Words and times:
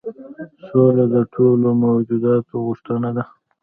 سوله 0.67 1.05
د 1.13 1.15
ټولو 1.33 1.67
موجوداتو 1.83 2.53
غوښتنه 2.65 3.09
ده. 3.17 3.23